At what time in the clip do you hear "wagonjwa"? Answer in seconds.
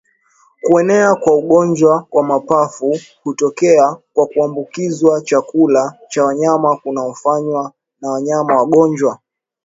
8.57-9.19